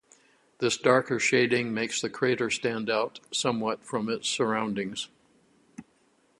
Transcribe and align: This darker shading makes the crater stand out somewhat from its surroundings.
This 0.57 0.77
darker 0.77 1.19
shading 1.19 1.75
makes 1.75 2.01
the 2.01 2.09
crater 2.09 2.49
stand 2.49 2.89
out 2.89 3.19
somewhat 3.31 3.83
from 3.83 4.09
its 4.09 4.27
surroundings. 4.27 5.09